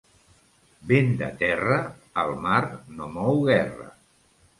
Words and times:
Vent 0.91 1.11
de 1.19 1.27
terra, 1.41 1.77
el 2.21 2.33
mar 2.45 2.63
no 2.95 3.11
mou 3.19 3.39
guerra. 3.51 3.87